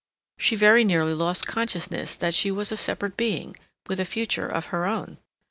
She 0.39 0.55
very 0.55 0.83
nearly 0.83 1.13
lost 1.13 1.45
consciousness 1.45 2.15
that 2.15 2.33
she 2.33 2.49
was 2.49 2.71
a 2.71 2.75
separate 2.75 3.15
being, 3.15 3.55
with 3.87 3.99
a 3.99 4.03
future 4.05 4.47
of 4.47 4.65
her 4.73 4.87
own. 4.87 5.19